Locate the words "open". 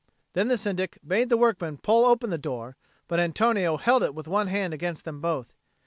2.07-2.31